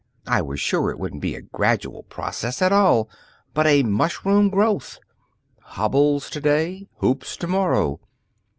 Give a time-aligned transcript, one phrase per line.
[0.25, 3.07] I was sure it wouldn't be a gradual process at all
[3.53, 4.97] but a mushroom growth
[5.61, 7.99] hobbles to day, hoops to morrow.